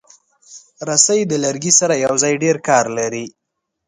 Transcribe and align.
رسۍ 0.89 1.21
د 1.27 1.33
لرګي 1.43 1.71
سره 1.79 1.93
یوځای 2.05 2.33
ډېر 2.43 2.57
کار 2.67 2.85
لري. 2.97 3.25